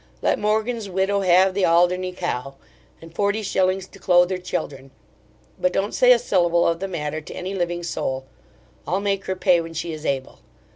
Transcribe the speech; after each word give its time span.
Let 0.23 0.39
Morgan's 0.39 0.89
widow 0.89 1.19
have 1.21 1.53
the 1.53 1.63
Alderney 1.67 2.11
cow, 2.11 2.55
and 3.03 3.13
forty 3.13 3.43
shillings 3.43 3.85
to 3.89 3.99
clothe 3.99 4.31
her 4.31 4.39
children: 4.39 4.89
but 5.59 5.71
don't 5.71 5.93
say 5.93 6.11
a 6.11 6.17
syllable 6.17 6.67
of 6.67 6.79
the 6.79 6.87
matter 6.87 7.21
to 7.21 7.33
any 7.35 7.53
living 7.53 7.83
soul 7.83 8.25
I'll 8.87 8.99
make 8.99 9.25
her 9.25 9.35
pay 9.35 9.61
when 9.61 9.75
she 9.75 9.93
is 9.93 10.03
able. 10.03 10.39